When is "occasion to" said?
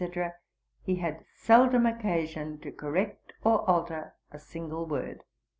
1.85-2.71